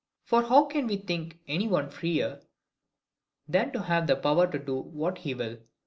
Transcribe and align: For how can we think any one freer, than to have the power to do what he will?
For 0.23 0.41
how 0.45 0.65
can 0.65 0.87
we 0.87 0.97
think 0.97 1.37
any 1.47 1.67
one 1.67 1.91
freer, 1.91 2.41
than 3.47 3.71
to 3.73 3.83
have 3.83 4.07
the 4.07 4.15
power 4.15 4.49
to 4.51 4.57
do 4.57 4.79
what 4.79 5.19
he 5.19 5.35
will? 5.35 5.59